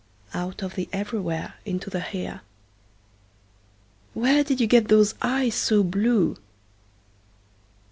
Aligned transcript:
Out 0.33 0.63
of 0.63 0.73
the 0.73 0.89
everywhere 0.91 1.53
into 1.63 1.91
the 1.91 1.99
here. 1.99 2.41
Where 4.15 4.43
did 4.43 4.59
you 4.59 4.65
get 4.65 4.87
those 4.87 5.13
eyes 5.21 5.53
so 5.53 5.83
blue? 5.83 6.37